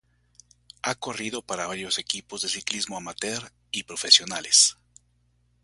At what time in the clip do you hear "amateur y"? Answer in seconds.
2.97-3.83